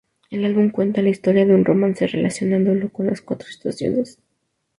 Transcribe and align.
El 0.31 0.45
álbum 0.45 0.71
cuenta 0.71 1.03
la 1.03 1.09
historia 1.09 1.45
de 1.45 1.53
un 1.53 1.63
romance 1.63 2.07
relacionándolo 2.07 2.91
con 2.91 3.05
las 3.05 3.21
cuatro 3.21 3.47
estaciones. 3.49 4.17